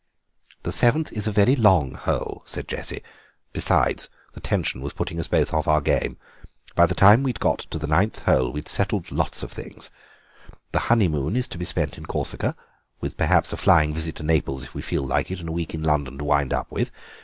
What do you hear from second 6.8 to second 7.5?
the time we'd